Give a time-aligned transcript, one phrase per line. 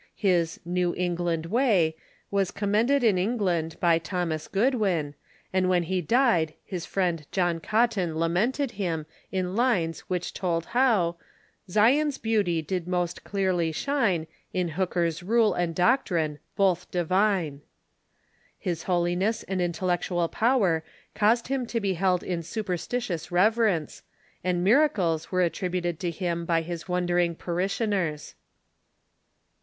[0.15, 1.95] His" New England Way"
[2.31, 5.13] was commended in England by Thomas Goodwin,
[5.53, 11.17] and when he died his friend John Cotton lamented him in lines which told how
[11.69, 17.61] "Zion's beauty did most clearly shine In Hooker's rule and doctrine, both divine."
[18.57, 20.83] His holiness and intellectual power
[21.13, 24.01] caused him to be held in superstitious reverence,
[24.43, 28.33] and miracles were attributed to him by his wondering parishioners.